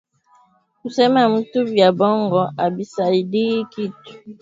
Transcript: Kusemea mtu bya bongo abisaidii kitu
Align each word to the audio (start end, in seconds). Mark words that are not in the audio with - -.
Kusemea 0.81 1.27
mtu 1.29 1.59
bya 1.71 1.89
bongo 1.97 2.41
abisaidii 2.63 3.65
kitu 3.71 4.13